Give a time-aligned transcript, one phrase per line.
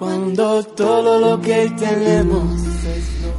[0.00, 2.42] Cuando todo lo que tenemos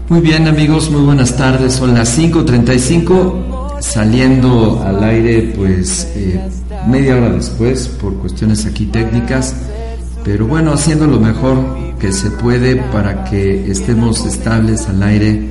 [0.09, 1.73] Muy bien amigos, muy buenas tardes.
[1.73, 6.39] Son las 5.35, saliendo al aire pues eh,
[6.87, 9.55] media hora después por cuestiones aquí técnicas,
[10.23, 11.57] pero bueno, haciendo lo mejor
[11.99, 15.43] que se puede para que estemos estables al aire.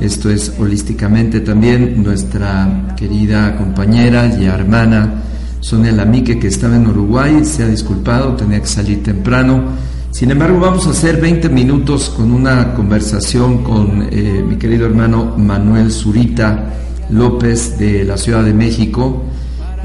[0.00, 5.22] Esto es holísticamente también nuestra querida compañera y hermana
[5.60, 9.94] Sonia Lamique que estaba en Uruguay, se ha disculpado, tenía que salir temprano.
[10.16, 15.34] Sin embargo, vamos a hacer 20 minutos con una conversación con eh, mi querido hermano
[15.36, 16.72] Manuel Zurita
[17.10, 19.24] López de la Ciudad de México.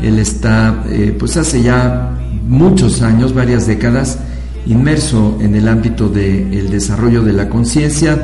[0.02, 4.19] Él está, eh, pues hace ya muchos años, varias décadas,
[4.65, 8.17] inmerso en el ámbito del desarrollo de la conciencia,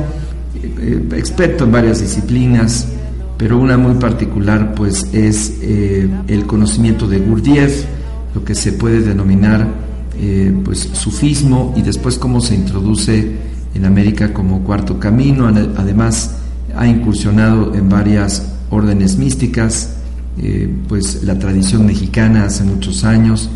[0.62, 2.88] eh, experto en varias disciplinas,
[3.36, 7.84] pero una muy particular pues es el conocimiento de Gurdjieff,
[8.34, 9.77] lo que se puede denominar
[10.20, 13.36] eh, pues sufismo y después cómo se introduce
[13.74, 15.46] en América como cuarto camino.
[15.46, 16.36] Además
[16.76, 19.96] ha incursionado en varias órdenes místicas,
[20.38, 23.48] eh, pues la tradición mexicana hace muchos años.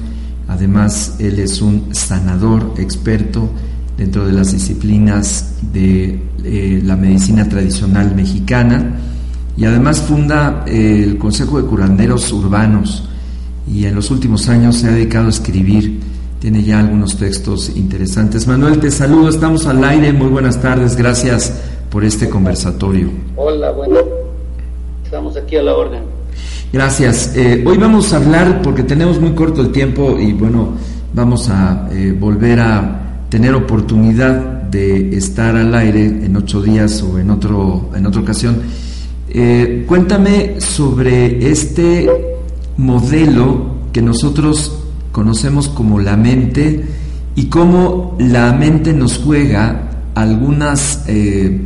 [0.49, 3.51] Además él es un sanador experto
[3.97, 8.97] dentro de las disciplinas de eh, la medicina tradicional mexicana
[9.57, 13.09] y además funda el Consejo de Curanderos Urbanos
[13.71, 16.12] y en los últimos años se ha dedicado a escribir
[16.43, 18.48] tiene ya algunos textos interesantes.
[18.48, 21.53] Manuel, te saludo, estamos al aire, muy buenas tardes, gracias
[21.89, 23.11] por este conversatorio.
[23.36, 24.01] Hola, bueno,
[25.05, 26.03] estamos aquí a la orden.
[26.73, 27.36] Gracias.
[27.36, 30.70] Eh, hoy vamos a hablar, porque tenemos muy corto el tiempo y bueno,
[31.14, 37.20] vamos a eh, volver a tener oportunidad de estar al aire en ocho días o
[37.20, 38.63] en, otro, en otra ocasión.
[39.29, 42.11] Eh, cuéntame sobre este
[42.79, 44.82] modelo que nosotros
[45.12, 46.84] conocemos como la mente
[47.36, 51.61] y cómo la mente nos juega algunas, eh,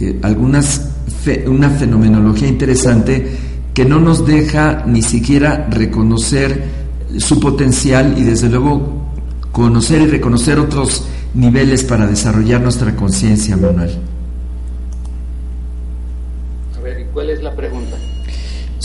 [0.00, 0.92] eh, algunas
[1.46, 3.36] una fenomenología interesante
[3.74, 6.64] que no nos deja ni siquiera reconocer
[7.18, 9.06] su potencial y desde luego
[9.52, 13.90] conocer y reconocer otros niveles para desarrollar nuestra conciencia, Manuel.
[16.76, 17.96] A ver, ¿y cuál es la pregunta?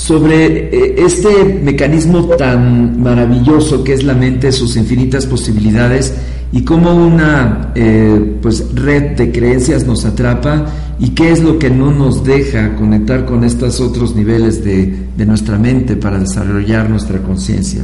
[0.01, 6.16] Sobre eh, este mecanismo tan maravilloso que es la mente, sus infinitas posibilidades
[6.51, 10.66] y cómo una eh, pues red de creencias nos atrapa
[10.97, 15.25] y qué es lo que no nos deja conectar con estos otros niveles de, de
[15.28, 17.84] nuestra mente para desarrollar nuestra conciencia.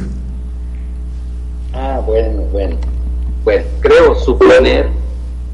[1.72, 2.76] Ah, bueno, bueno.
[3.44, 4.88] Bueno, creo suponer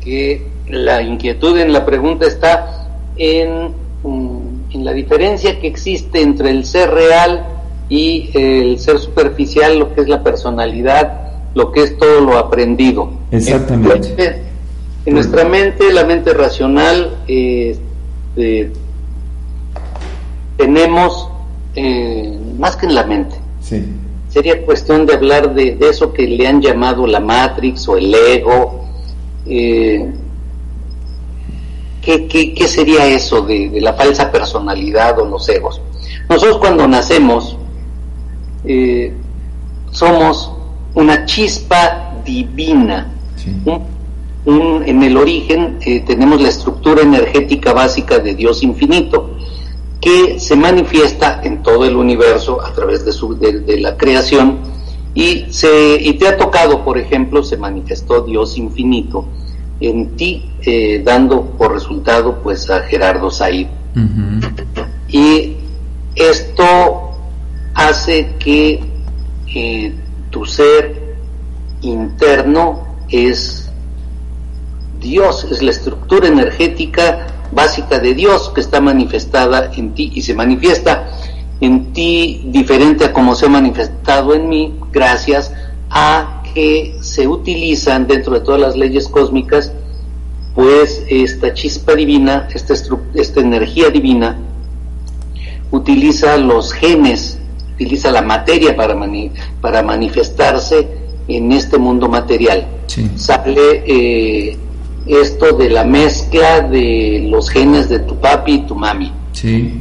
[0.00, 2.88] que la inquietud en la pregunta está
[3.18, 3.83] en
[4.84, 7.46] la diferencia que existe entre el ser real
[7.88, 11.20] y el ser superficial, lo que es la personalidad,
[11.54, 13.10] lo que es todo lo aprendido.
[13.30, 14.42] Exactamente.
[15.06, 17.78] En, nuestra mente, la mente racional, eh,
[20.58, 21.30] tenemos
[21.74, 23.36] eh, más que en la mente.
[23.62, 23.82] Sí.
[24.28, 28.14] Sería cuestión de hablar de, de, eso que le han llamado la Matrix o el
[28.14, 28.84] ego.
[32.04, 35.80] ¿Qué, qué, qué sería eso de, de, la falsa personalidad o los egos?
[36.28, 37.56] Nosotros cuando nacemos
[38.64, 39.12] eh,
[39.90, 40.52] somos
[40.94, 43.12] una chispa divina.
[43.36, 43.50] Sí.
[43.64, 43.82] Un,
[44.44, 49.30] un, en el origen eh, tenemos la estructura energética básica de Dios infinito
[50.00, 54.58] que se manifiesta en todo el universo a través de, su, de, de la creación
[55.14, 59.26] y, se, y te ha tocado, por ejemplo, se manifestó Dios infinito
[59.88, 63.66] en ti, eh, dando por resultado pues a Gerardo Said.
[63.94, 64.86] Uh -huh.
[65.08, 65.56] Y
[66.14, 67.10] esto
[67.74, 68.80] hace que
[69.54, 69.94] eh,
[70.30, 71.16] tu ser
[71.82, 73.70] interno es
[75.00, 80.34] Dios, es la estructura energética básica de Dios que está manifestada en ti y se
[80.34, 81.08] manifiesta
[81.60, 85.52] en ti diferente a como se ha manifestado en mí gracias
[85.90, 89.72] a que se utilizan dentro de todas las leyes cósmicas,
[90.54, 92.74] pues esta chispa divina, esta,
[93.14, 94.38] esta energía divina,
[95.70, 97.38] utiliza los genes
[97.74, 100.86] utiliza la materia para, mani- para manifestarse
[101.26, 102.68] en este mundo material.
[102.86, 103.10] Sí.
[103.16, 104.56] Sale eh,
[105.06, 109.10] esto de la mezcla de los genes de tu papi y tu mami.
[109.32, 109.80] Sí.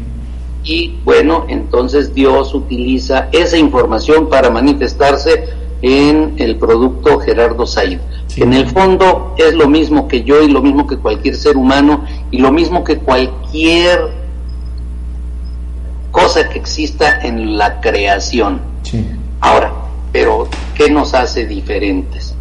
[0.63, 5.43] Y bueno, entonces Dios utiliza esa información para manifestarse
[5.83, 7.99] en el producto Gerardo Said.
[8.27, 8.41] Sí.
[8.41, 12.05] En el fondo es lo mismo que yo y lo mismo que cualquier ser humano
[12.31, 14.09] y lo mismo que cualquier
[16.09, 18.61] cosa que exista en la creación.
[18.83, 19.05] Sí.
[19.41, 19.73] Ahora,
[20.13, 22.33] pero ¿qué nos hace diferentes?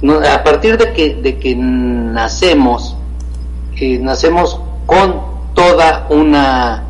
[0.00, 2.96] No, a partir de que, de que nacemos,
[3.76, 5.20] eh, nacemos con
[5.54, 6.84] toda una,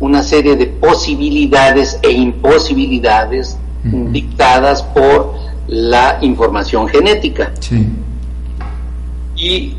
[0.00, 5.34] una serie de posibilidades e imposibilidades Dictadas por
[5.66, 7.86] la información genética Sí.
[9.36, 9.74] y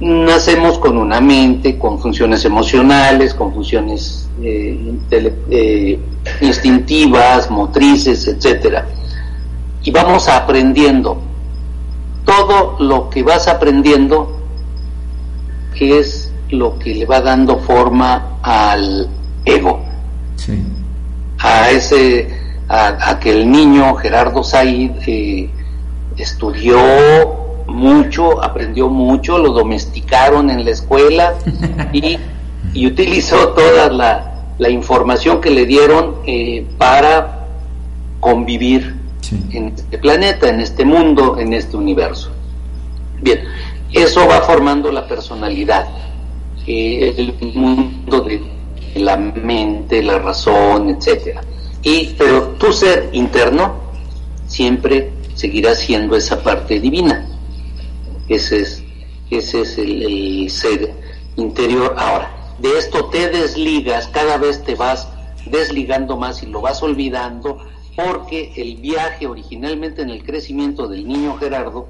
[0.00, 4.94] nacemos con una mente, con funciones emocionales, con funciones eh,
[5.50, 5.98] eh,
[6.40, 8.86] instintivas, motrices, etcétera.
[9.82, 11.20] Y vamos aprendiendo.
[12.24, 14.32] Todo lo que vas aprendiendo
[15.78, 19.08] es lo que le va dando forma al
[19.44, 19.80] ego
[20.36, 20.62] Sí.
[21.38, 22.28] a ese
[22.68, 25.48] a, a que el niño Gerardo Said eh,
[26.16, 26.78] estudió
[27.66, 31.34] mucho, aprendió mucho, lo domesticaron en la escuela
[31.92, 32.18] y,
[32.72, 37.46] y utilizó toda la, la información que le dieron eh, para
[38.20, 39.42] convivir Sí.
[39.54, 42.30] en este planeta, en este mundo, en este universo.
[43.20, 43.40] Bien,
[43.92, 45.88] eso va formando la personalidad,
[46.64, 48.40] eh, el mundo de
[48.94, 51.40] la mente, la razón, etcétera.
[51.86, 53.76] Y pero tu ser interno
[54.48, 57.24] siempre seguirá siendo esa parte divina.
[58.28, 58.82] Ese es,
[59.30, 60.92] ese es el, el ser
[61.36, 61.94] interior.
[61.96, 65.06] Ahora, de esto te desligas, cada vez te vas
[65.44, 67.58] desligando más y lo vas olvidando,
[67.94, 71.86] porque el viaje originalmente en el crecimiento del niño Gerardo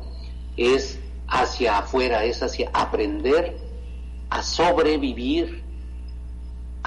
[0.58, 3.56] es hacia afuera, es hacia aprender
[4.28, 5.64] a sobrevivir,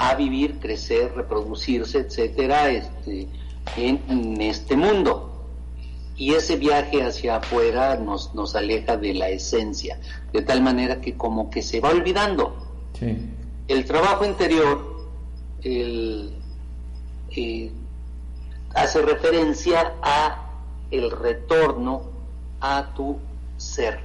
[0.02, 3.28] a vivir, crecer, reproducirse, etcétera, este,
[3.76, 5.26] en, en este mundo.
[6.16, 10.00] Y ese viaje hacia afuera nos, nos aleja de la esencia,
[10.32, 12.56] de tal manera que como que se va olvidando.
[12.98, 13.18] Sí.
[13.68, 15.10] El trabajo interior
[15.64, 16.34] el,
[17.36, 17.70] eh,
[18.74, 20.46] hace referencia a
[20.92, 22.04] el retorno
[22.62, 23.18] a tu
[23.58, 24.00] ser,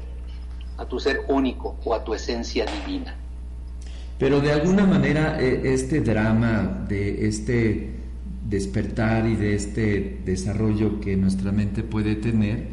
[0.76, 3.16] a tu ser único o a tu esencia divina.
[4.18, 7.90] Pero de alguna manera eh, este drama de este
[8.48, 12.68] despertar y de este desarrollo que nuestra mente puede tener,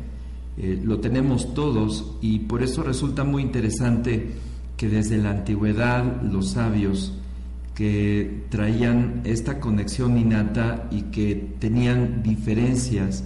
[0.58, 4.32] eh, lo tenemos todos y por eso resulta muy interesante
[4.78, 7.18] que desde la antigüedad los sabios
[7.74, 13.24] que traían esta conexión innata y que tenían diferencias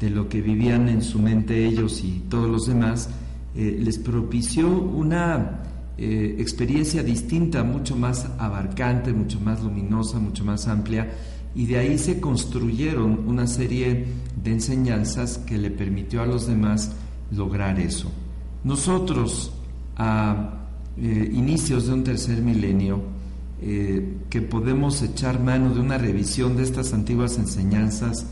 [0.00, 3.10] de lo que vivían en su mente ellos y todos los demás,
[3.56, 5.62] eh, les propició una
[6.00, 11.10] eh, experiencia distinta, mucho más abarcante, mucho más luminosa, mucho más amplia,
[11.56, 14.06] y de ahí se construyeron una serie
[14.40, 16.92] de enseñanzas que le permitió a los demás
[17.32, 18.12] lograr eso.
[18.62, 19.52] Nosotros,
[19.96, 23.00] a eh, inicios de un tercer milenio,
[23.60, 28.26] eh, que podemos echar mano de una revisión de estas antiguas enseñanzas,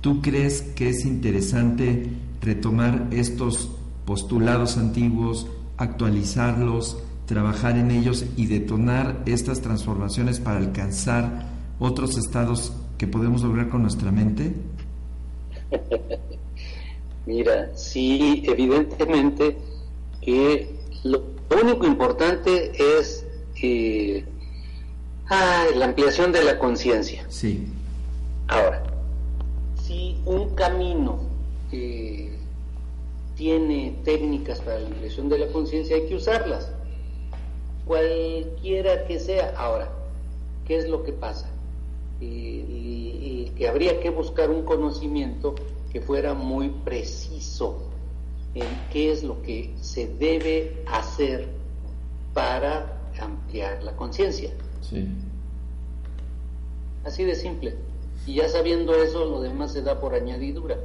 [0.00, 2.10] ¿tú crees que es interesante
[2.40, 3.70] retomar estos
[4.04, 11.46] postulados antiguos, actualizarlos, trabajar en ellos y detonar estas transformaciones para alcanzar
[11.78, 14.52] otros estados que podemos lograr con nuestra mente?
[17.26, 19.58] Mira, sí, evidentemente
[20.20, 21.22] que lo
[21.62, 23.24] único importante es
[23.62, 24.24] eh,
[25.28, 27.24] ah, la ampliación de la conciencia.
[27.28, 27.68] Sí,
[28.48, 28.82] Ahora,
[29.86, 31.20] si un camino
[31.70, 32.32] eh,
[33.36, 36.72] tiene técnicas para la ampliación de la conciencia, hay que usarlas,
[37.88, 39.54] cualquiera que sea.
[39.56, 39.88] Ahora,
[40.66, 41.48] ¿qué es lo que pasa?
[42.20, 45.54] Y- y que habría que buscar un conocimiento
[45.90, 47.82] que fuera muy preciso
[48.54, 51.48] en qué es lo que se debe hacer
[52.34, 54.50] para ampliar la conciencia.
[54.82, 55.08] sí,
[57.04, 57.74] Así de simple.
[58.26, 60.76] Y ya sabiendo eso, lo demás se da por añadidura.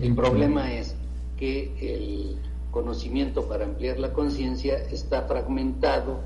[0.00, 0.94] El problema es
[1.38, 2.38] que el
[2.72, 6.20] conocimiento para ampliar la conciencia está fragmentado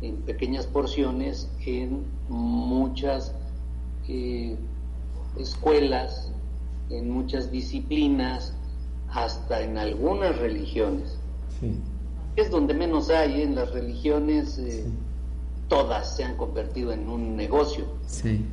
[0.00, 3.34] en pequeñas porciones en muchas
[4.08, 4.56] eh,
[5.38, 6.32] escuelas,
[6.88, 8.54] en muchas disciplinas,
[9.08, 11.18] hasta en algunas religiones.
[11.60, 11.74] sí,
[12.36, 13.42] Es donde menos hay, ¿eh?
[13.42, 14.84] en las religiones eh,
[15.68, 17.84] todas se han convertido en un negocio.
[18.06, 18.44] sí.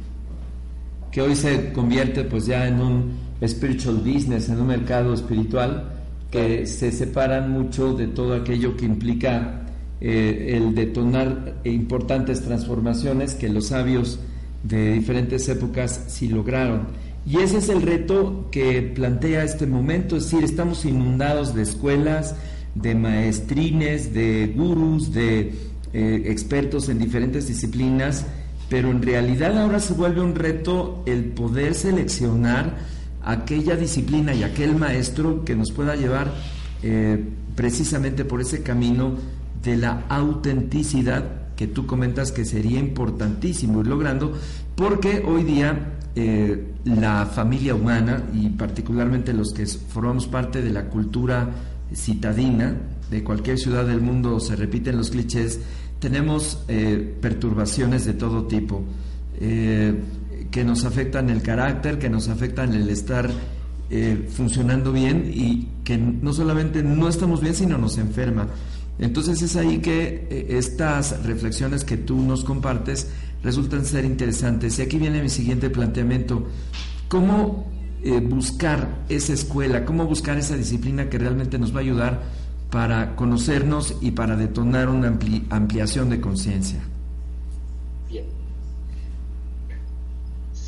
[1.11, 5.96] que hoy se convierte pues ya en un spiritual business, en un mercado espiritual,
[6.31, 9.61] que se separan mucho de todo aquello que implica
[9.99, 14.19] eh, el detonar importantes transformaciones que los sabios
[14.63, 16.87] de diferentes épocas sí lograron.
[17.25, 22.35] Y ese es el reto que plantea este momento, es decir, estamos inundados de escuelas,
[22.75, 25.53] de maestrines, de gurús, de
[25.93, 28.25] eh, expertos en diferentes disciplinas,
[28.69, 32.77] pero en realidad ahora se vuelve un reto el poder seleccionar
[33.27, 36.33] aquella disciplina y aquel maestro que nos pueda llevar
[36.81, 37.21] eh,
[37.55, 39.15] precisamente por ese camino
[39.61, 44.33] de la autenticidad que tú comentas que sería importantísimo ir logrando,
[44.75, 50.85] porque hoy día eh, la familia humana y particularmente los que formamos parte de la
[50.85, 51.49] cultura
[51.93, 52.77] citadina
[53.11, 55.59] de cualquier ciudad del mundo, se repiten los clichés,
[55.99, 58.83] tenemos eh, perturbaciones de todo tipo
[60.51, 63.29] que nos afectan el carácter, que nos afectan el estar
[64.35, 68.47] funcionando bien y que no solamente no estamos bien, sino nos enferma.
[68.99, 73.07] Entonces es ahí que eh, estas reflexiones que tú nos compartes
[73.43, 74.79] resultan ser interesantes.
[74.79, 76.47] Y aquí viene mi siguiente planteamiento.
[77.07, 77.67] ¿Cómo
[78.03, 79.85] eh, buscar esa escuela?
[79.85, 82.23] ¿Cómo buscar esa disciplina que realmente nos va a ayudar
[82.71, 85.17] para conocernos y para detonar una
[85.49, 86.79] ampliación de conciencia?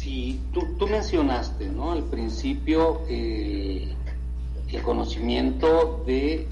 [0.10, 1.92] Si tú, tú, mencionaste, ¿no?
[1.92, 3.94] Al principio eh,
[4.72, 6.48] el conocimiento de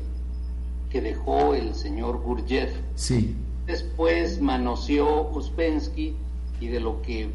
[0.91, 2.69] que dejó el señor Gurdjieff.
[2.93, 3.35] Sí.
[3.65, 6.15] Después manoseó Uspensky
[6.61, 7.29] y de lo que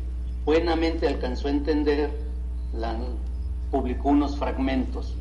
[0.44, 2.10] buenamente alcanzó a entender,
[2.72, 2.96] la,
[3.72, 5.16] publicó unos fragmentos,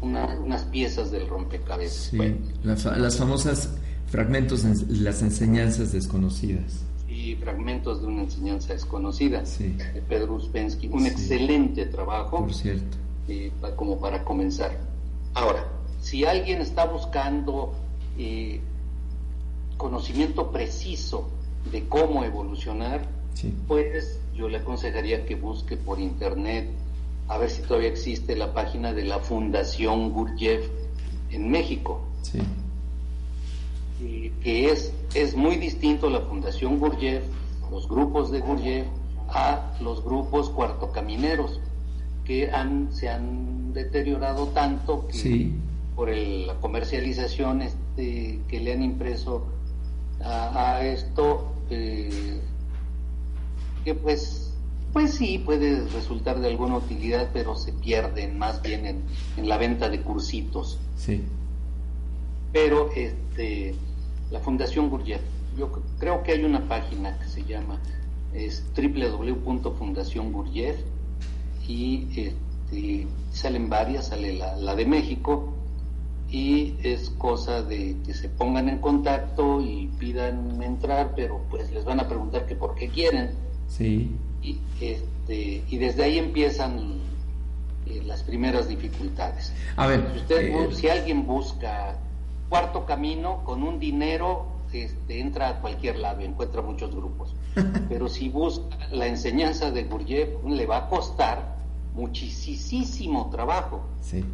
[0.00, 2.12] unas piezas del rompecabezas.
[2.12, 3.74] Sí, las famosas
[4.06, 6.84] fragmentos las enseñanzas desconocidas.
[7.28, 9.76] Y fragmentos de una enseñanza desconocida sí.
[9.92, 10.88] de Pedro Uspensky.
[10.88, 12.38] Un excelente trabajo.
[12.38, 12.96] Por cierto.
[13.28, 14.78] Eh, como para comenzar.
[15.34, 15.66] Ahora,
[16.00, 17.74] si alguien está buscando
[18.16, 18.60] eh,
[19.76, 21.28] conocimiento preciso
[21.70, 23.06] de cómo evolucionar,
[23.66, 26.70] pues yo le aconsejaría que busque por internet
[27.28, 30.66] a ver si todavía existe la página de la Fundación Gurdjieff
[31.30, 32.00] en México.
[33.98, 37.22] Que es, es muy distinto la Fundación Gurdjieff,
[37.70, 38.86] los grupos de Gurdjieff,
[39.28, 41.60] a los grupos cuartocamineros,
[42.24, 45.52] que han, se han deteriorado tanto que
[45.94, 49.46] por la comercialización este, que le han impreso
[50.20, 52.40] a, esto, eh,
[53.84, 54.52] que pues,
[54.92, 58.86] pues sí puede resultar de alguna utilidad, pero se pierden más bien
[59.36, 60.78] en, la venta de cursitos.
[60.96, 61.22] Sí.
[62.52, 63.74] Pero este,
[64.30, 65.22] la Fundación Gurdjieff,
[65.56, 67.80] yo creo que hay una página que se llama
[68.32, 68.62] es
[71.66, 75.52] y este, salen varias, sale la, la de México
[76.30, 81.84] y es cosa de que se pongan en contacto y pidan entrar, pero pues les
[81.84, 83.30] van a preguntar que por qué quieren.
[83.68, 84.14] Sí.
[84.42, 87.00] Y, este, y desde ahí empiezan
[87.86, 89.52] eh, las primeras dificultades.
[89.76, 91.98] A ver, si, usted, eh, si alguien busca
[92.48, 97.34] cuarto camino con un dinero, este, entra a cualquier lado encuentra muchos grupos.
[97.88, 101.56] Pero si busca la enseñanza de Gurdjieff, le va a costar
[101.94, 103.82] muchísimo trabajo.
[104.00, 104.24] Sí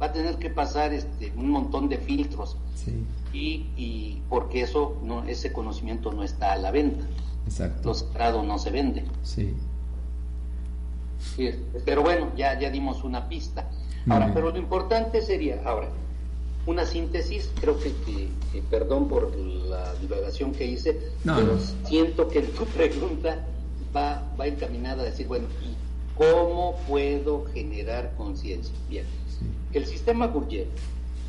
[0.00, 2.56] va a tener que pasar este, un montón de filtros.
[3.32, 7.04] Y, y, porque eso no, ese conocimiento no está a la venta.
[7.44, 7.88] Exacto.
[7.88, 9.04] Lo sagrado no se vende.
[9.22, 9.54] Sí.
[11.84, 13.68] pero bueno, ya, ya dimos una pista.
[14.08, 15.88] Ahora, pero lo importante sería, ahora,
[16.68, 17.94] una síntesis, creo que,
[18.68, 23.46] perdón por la divagación que hice, pero siento que tu pregunta
[23.96, 25.74] va, va encaminada a decir, bueno, ¿y
[26.14, 28.74] cómo puedo generar conciencia?
[28.90, 29.06] Bien.
[29.72, 30.68] El sistema Gurdjieff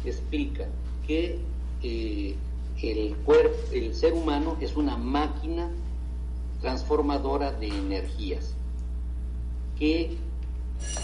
[0.03, 0.67] explica
[1.07, 1.39] que
[1.83, 2.35] eh,
[2.81, 5.71] el, cuerpo, el ser humano es una máquina
[6.59, 8.55] transformadora de energías,
[9.77, 10.17] que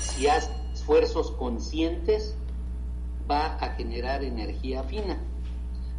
[0.01, 2.35] si hace esfuerzos conscientes
[3.29, 5.17] va a generar energía fina,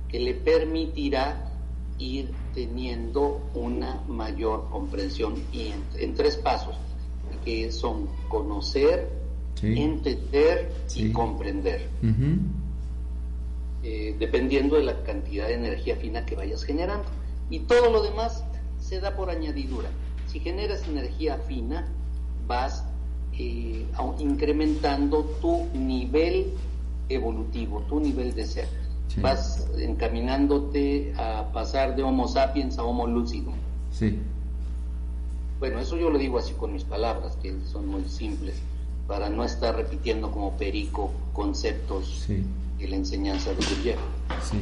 [0.09, 1.52] que le permitirá
[1.99, 6.76] ir teniendo una mayor comprensión y en tres pasos,
[7.45, 9.09] que son conocer,
[9.62, 11.88] entender y comprender.
[13.83, 17.06] Eh, dependiendo de la cantidad de energía fina que vayas generando.
[17.50, 18.42] Y todo lo demás
[18.80, 19.88] se da por añadidura.
[20.26, 21.87] Si generas energía fina,
[22.49, 22.85] vas
[23.33, 23.87] eh,
[24.18, 26.52] incrementando tu nivel
[27.08, 28.68] evolutivo, tu nivel de ser.
[29.22, 33.50] Vas encaminándote a pasar de Homo sapiens a Homo lúcido.
[33.90, 34.18] Sí.
[35.58, 38.56] Bueno, eso yo lo digo así con mis palabras, que son muy simples,
[39.06, 42.42] para no estar repitiendo como perico conceptos Sí.
[42.78, 43.98] de la enseñanza de Gurdjieff.
[44.42, 44.58] Sí.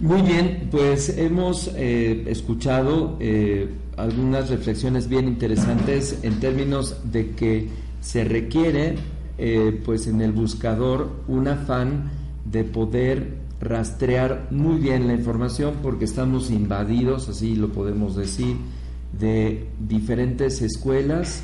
[0.00, 3.68] Muy bien, pues hemos eh, escuchado eh,
[3.98, 7.68] algunas reflexiones bien interesantes en términos de que
[8.00, 8.96] se requiere,
[9.42, 12.10] eh, pues en el buscador, un afán
[12.44, 18.56] de poder rastrear muy bien la información porque estamos invadidos, así lo podemos decir,
[19.18, 21.42] de diferentes escuelas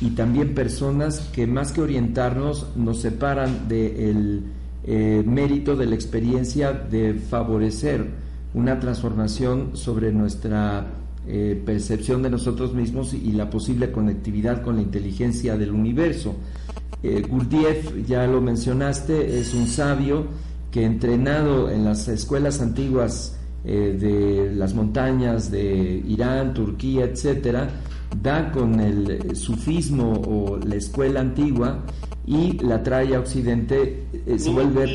[0.00, 4.44] y también personas que más que orientarnos nos separan del
[4.84, 8.06] eh, mérito de la experiencia de favorecer
[8.54, 10.86] una transformación sobre nuestra
[11.26, 16.36] eh, percepción de nosotros mismos y la posible conectividad con la inteligencia del universo.
[17.02, 20.26] Eh, Gurdjieff, ya lo mencionaste, es un sabio
[20.70, 27.68] que entrenado en las escuelas antiguas eh, de las montañas de Irán, Turquía, etcétera,
[28.22, 31.80] da con el sufismo o la escuela antigua
[32.26, 34.86] y la trae a Occidente, eh, se Ni, vuelve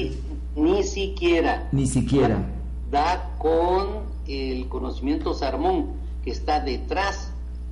[0.55, 1.67] ni- ni siquiera.
[1.71, 2.45] ni siquiera.
[2.89, 5.87] Da con el conocimiento sarmón,
[6.23, 7.26] que está detrás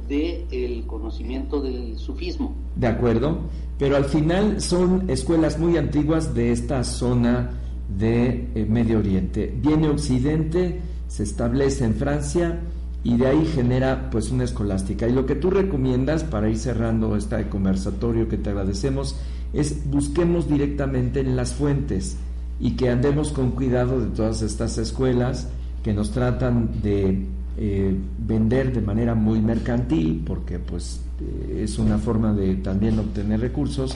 [0.08, 2.56] del conocimiento del sufismo.
[2.76, 3.40] De acuerdo,
[3.78, 7.52] pero al final son escuelas muy antiguas de esta zona
[7.98, 9.54] de eh, Medio Oriente.
[9.62, 12.60] Viene Occidente, se establece en Francia
[13.04, 15.08] y de ahí genera pues una escolástica.
[15.08, 19.16] Y lo que tú recomiendas para ir cerrando este conversatorio que te agradecemos
[19.54, 22.18] es busquemos directamente en las fuentes
[22.60, 25.50] y que andemos con cuidado de todas estas escuelas
[25.84, 27.26] que nos tratan de
[27.58, 33.40] eh, vender de manera muy mercantil porque pues eh, es una forma de también obtener
[33.40, 33.96] recursos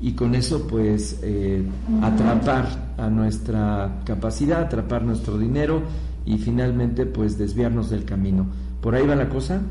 [0.00, 1.62] y con eso pues eh,
[2.02, 5.82] atrapar a nuestra capacidad, atrapar nuestro dinero
[6.24, 8.46] y finalmente pues desviarnos del camino.
[8.80, 9.62] ¿Por ahí va la cosa?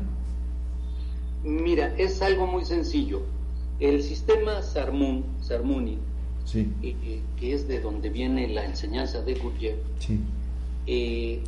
[1.44, 3.22] Mira, es algo muy sencillo.
[3.78, 5.98] El sistema Sarmun, Sarmuni,
[6.46, 10.20] Sí, eh, que es de donde viene la enseñanza de Gurdjieff, sí,
[10.86, 11.40] eh,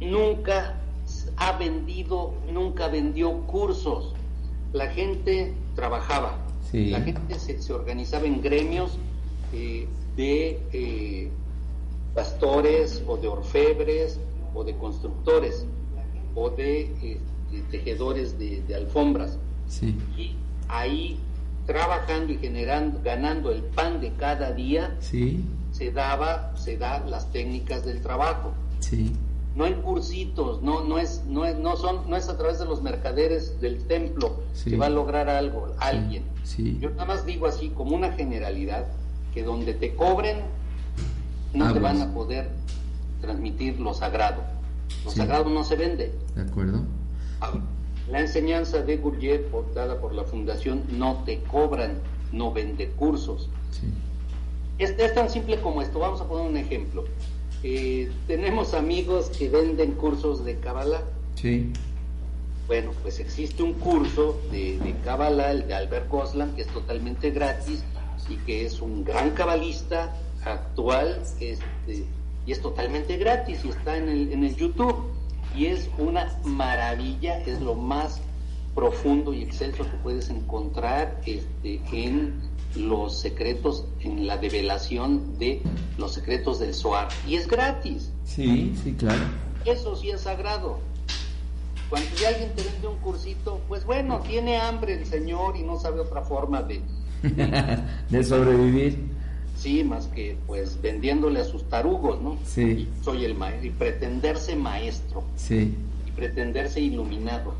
[0.00, 0.74] nunca
[1.36, 4.14] ha vendido, nunca vendió cursos.
[4.72, 6.36] La gente trabajaba,
[6.70, 6.90] Sí.
[6.90, 8.98] la gente se, se organizaba en gremios
[9.54, 11.30] eh, de eh,
[12.14, 14.18] pastores o de orfebres
[14.54, 15.64] o de constructores
[16.34, 19.38] o de, eh, de tejedores de, de alfombras
[19.68, 20.34] sí, y
[20.68, 21.18] ahí
[21.66, 27.30] trabajando y generando, ganando el pan de cada día, sí, se daba, se da las
[27.32, 28.52] técnicas del trabajo.
[28.80, 29.12] sí,
[29.58, 32.64] No hay cursitos, no, no es, no es, no son, no es a través de
[32.64, 34.70] los mercaderes del templo Sí.
[34.70, 36.22] que va a lograr algo, alguien.
[36.44, 36.78] sí.
[36.80, 38.86] Yo nada más digo así como una generalidad
[39.34, 40.42] que donde te cobren
[41.54, 41.98] no te Aguas.
[41.98, 42.50] van a poder
[43.20, 44.42] transmitir lo sagrado.
[45.04, 46.12] Lo sagrado no se vende.
[46.36, 46.82] ¿De acuerdo?
[47.40, 47.62] Ahora,
[48.08, 48.96] La enseñanza de
[49.50, 51.94] por- dada por la fundación, no te cobran,
[52.30, 53.48] no vende cursos.
[53.72, 53.88] Sí,
[54.78, 55.98] Es, es tan simple como esto.
[55.98, 57.04] Vamos a poner un ejemplo.
[57.62, 61.02] Eh, tenemos amigos que venden cursos de Kabbalah.
[61.34, 61.72] sí,
[62.66, 67.30] Bueno, pues existe un curso de, de Kabbalah, el de Albert Goslan, que es totalmente
[67.30, 67.82] gratis
[68.28, 72.04] y que es un gran cabalista actual este,
[72.46, 75.10] y es totalmente gratis y está en el, en el YouTube.
[75.56, 78.20] Y es una maravilla, es lo más
[78.78, 82.34] profundo y excelso que puedes encontrar este, en
[82.76, 85.60] los secretos, en la develación de
[85.98, 87.08] los secretos del Zohar.
[87.26, 88.12] Y es gratis.
[88.24, 89.24] sí, sí, claro.
[89.64, 90.78] Eso sí es sagrado.
[91.90, 95.80] Cuando ya alguien te vende un cursito, pues bueno, tiene hambre el señor y no
[95.80, 96.80] sabe otra forma de,
[98.10, 98.96] de sobrevivir.
[99.56, 102.38] sí, más que pues vendiéndole a sus tarugos, ¿no?
[102.44, 105.74] Sí, Soy el maestro y pretenderse maestro sí,
[106.06, 107.54] y pretenderse iluminado.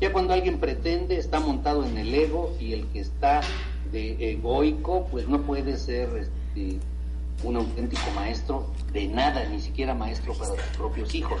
[0.00, 3.40] Ya cuando alguien pretende, está montado en el ego y el que está
[3.92, 6.78] de egoico, pues no puede ser este,
[7.44, 11.40] un auténtico maestro de nada, ni siquiera maestro para sus propios hijos.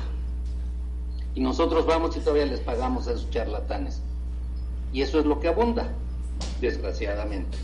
[1.34, 4.00] Y nosotros vamos y todavía les pagamos a esos charlatanes.
[4.92, 5.88] Y eso es lo que abunda,
[6.60, 7.58] desgraciadamente,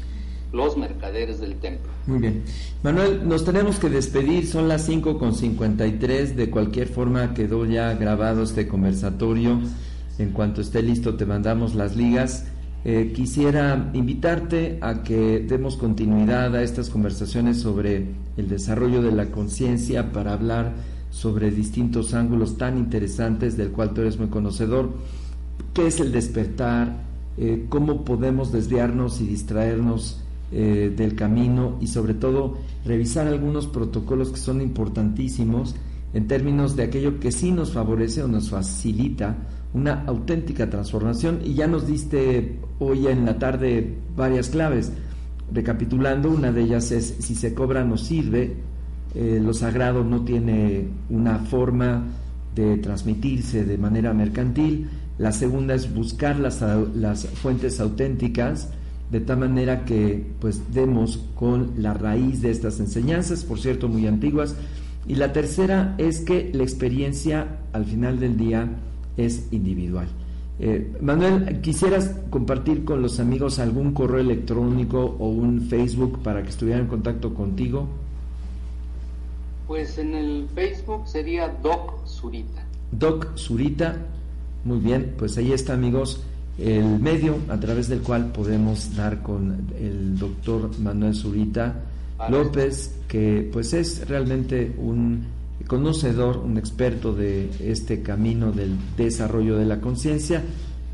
[0.53, 1.89] los mercaderes del templo.
[2.07, 2.45] Muy bien.
[2.83, 7.95] Manuel, nos tenemos que despedir, son las 5 con 53, de cualquier forma quedó ya
[7.95, 9.61] grabado este conversatorio.
[10.21, 12.45] En cuanto esté listo te mandamos las ligas.
[12.85, 18.05] Eh, quisiera invitarte a que demos continuidad a estas conversaciones sobre
[18.37, 20.75] el desarrollo de la conciencia para hablar
[21.11, 24.93] sobre distintos ángulos tan interesantes del cual tú eres muy conocedor.
[25.73, 27.03] ¿Qué es el despertar?
[27.39, 30.21] Eh, ¿Cómo podemos desviarnos y distraernos
[30.53, 31.79] eh, del camino?
[31.81, 35.77] Y sobre todo revisar algunos protocolos que son importantísimos
[36.13, 39.37] en términos de aquello que sí nos favorece o nos facilita
[39.73, 44.93] una auténtica transformación y ya nos diste hoy en la tarde varias claves.
[45.53, 48.57] Recapitulando, una de ellas es si se cobra no sirve,
[49.15, 52.05] eh, lo sagrado no tiene una forma
[52.55, 54.89] de transmitirse de manera mercantil.
[55.19, 58.69] La segunda es buscar las, las fuentes auténticas
[59.11, 64.07] de tal manera que pues demos con la raíz de estas enseñanzas, por cierto muy
[64.07, 64.55] antiguas.
[65.07, 68.69] Y la tercera es que la experiencia al final del día
[69.17, 70.09] es individual.
[70.59, 76.51] Eh, Manuel, ¿quisieras compartir con los amigos algún correo electrónico o un Facebook para que
[76.51, 77.89] estuvieran en contacto contigo?
[79.67, 82.63] Pues en el Facebook sería Doc Zurita.
[82.93, 83.97] Doc Zurita,
[84.65, 86.23] muy bien, pues ahí está amigos
[86.59, 91.75] el medio a través del cual podemos dar con el doctor Manuel Zurita
[92.29, 95.25] López, que pues es realmente un
[95.67, 100.43] conocedor, un experto de este camino del desarrollo de la conciencia,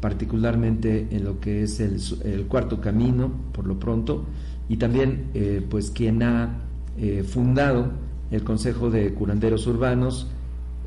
[0.00, 4.24] particularmente en lo que es el, cuarto camino, por lo pronto,
[4.68, 6.58] y también eh, pues quien ha
[6.98, 7.90] eh, fundado
[8.30, 10.28] el Consejo de Curanderos Urbanos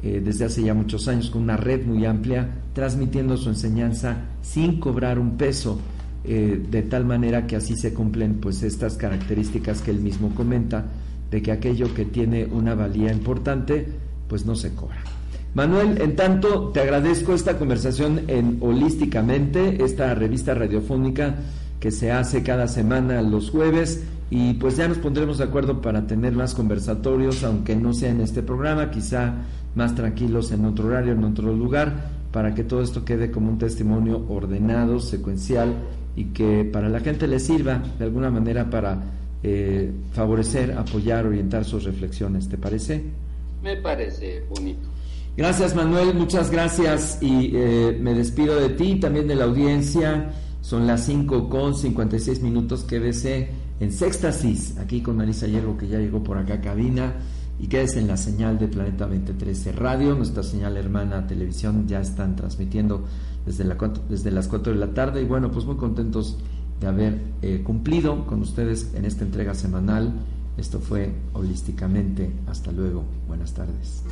[0.01, 4.79] eh, desde hace ya muchos años con una red muy amplia, transmitiendo su enseñanza sin
[4.79, 5.79] cobrar un peso,
[6.23, 10.85] de tal manera que así se cumplen pues estas características que él mismo comenta
[11.31, 13.87] de que aquello que tiene una valía importante,
[14.27, 15.01] pues no se cobra.
[15.53, 21.35] Manuel, en tanto, te agradezco esta conversación en Holísticamente, esta revista radiofónica
[21.79, 26.05] que se hace cada semana los jueves y pues ya nos pondremos de acuerdo para
[26.05, 29.33] tener más conversatorios, aunque no sea en este programa, quizá
[29.73, 33.57] más tranquilos en otro horario, en otro lugar, para que todo esto quede como un
[33.57, 35.73] testimonio ordenado, secuencial
[36.15, 39.01] y que para la gente le sirva de alguna manera para
[39.41, 42.47] eh, favorecer, apoyar, orientar sus reflexiones.
[42.49, 43.03] ¿Te parece?
[43.63, 44.87] Me parece bonito.
[45.37, 50.31] Gracias Manuel, muchas gracias y eh, me despido de ti, también de la audiencia.
[50.61, 55.87] Son las 5 con 56 minutos que BC en Sextasis, aquí con Marisa Hierro que
[55.87, 57.13] ya llegó por acá a cabina
[57.59, 62.35] y quédese en la señal de Planeta 2013 Radio, nuestra señal hermana televisión ya están
[62.35, 63.05] transmitiendo
[63.45, 63.75] desde, la,
[64.09, 66.37] desde las 4 de la tarde y bueno, pues muy contentos
[66.79, 70.13] de haber eh, cumplido con ustedes en esta entrega semanal.
[70.57, 72.31] Esto fue holísticamente.
[72.47, 73.03] Hasta luego.
[73.27, 74.03] Buenas tardes.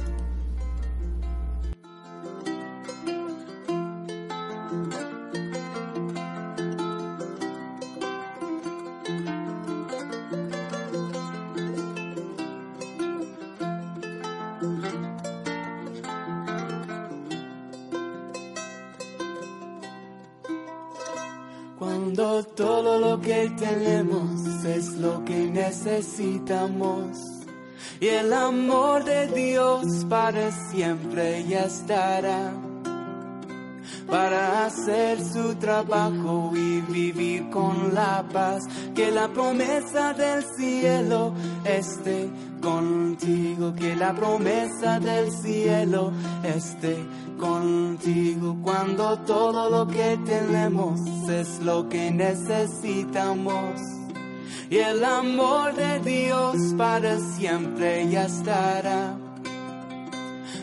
[26.17, 27.17] Necesitamos.
[27.99, 32.53] Y el amor de Dios para siempre ya estará.
[34.07, 38.63] Para hacer su trabajo y vivir con la paz.
[38.95, 41.33] Que la promesa del cielo
[41.65, 42.29] esté
[42.61, 43.73] contigo.
[43.73, 46.11] Que la promesa del cielo
[46.43, 46.97] esté
[47.37, 50.99] contigo cuando todo lo que tenemos
[51.29, 53.96] es lo que necesitamos.
[54.69, 59.17] Y el amor de Dios para siempre ya estará.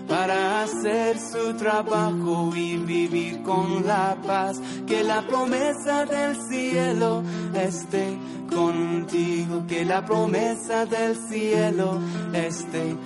[0.09, 4.61] Para hacer su trabajo y vivir con la paz.
[4.87, 7.23] Que la promesa del cielo
[7.55, 8.19] esté
[8.51, 9.65] contigo.
[9.67, 11.99] Que la promesa del cielo
[12.33, 12.97] esté